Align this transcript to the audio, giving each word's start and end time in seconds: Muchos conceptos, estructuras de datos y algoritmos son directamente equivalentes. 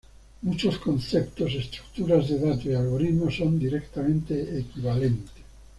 Muchos 0.41 0.79
conceptos, 0.79 1.53
estructuras 1.53 2.27
de 2.27 2.39
datos 2.39 2.65
y 2.65 2.73
algoritmos 2.73 3.35
son 3.37 3.59
directamente 3.59 4.57
equivalentes. 4.57 5.31